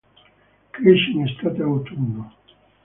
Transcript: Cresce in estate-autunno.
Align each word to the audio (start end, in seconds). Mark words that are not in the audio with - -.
Cresce 0.75 1.11
in 1.11 1.27
estate-autunno. 1.27 2.25